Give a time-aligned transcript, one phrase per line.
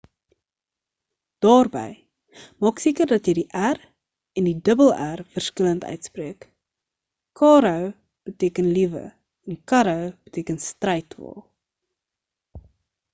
[1.45, 1.83] daarby
[2.65, 3.81] maak seker dat jy die r
[4.43, 6.49] en rr verskillend uitspreek
[7.43, 7.77] caro
[8.33, 9.05] beteken liewe
[9.51, 11.35] en carro beteken strydwa